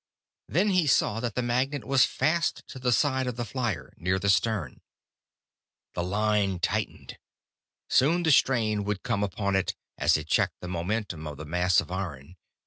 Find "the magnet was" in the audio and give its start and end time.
1.35-2.05